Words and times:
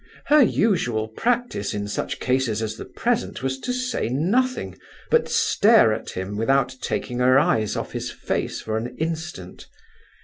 Her 0.25 0.41
usual 0.41 1.09
practice 1.09 1.75
in 1.75 1.87
such 1.87 2.19
cases 2.19 2.63
as 2.63 2.75
the 2.75 2.85
present 2.85 3.43
was 3.43 3.59
to 3.59 3.71
say 3.71 4.09
nothing, 4.09 4.79
but 5.11 5.29
stare 5.29 5.93
at 5.93 6.09
him, 6.09 6.37
without 6.37 6.73
taking 6.81 7.19
her 7.19 7.37
eyes 7.37 7.75
off 7.75 7.91
his 7.91 8.09
face 8.09 8.61
for 8.61 8.77
an 8.77 8.97
instant. 8.97 9.67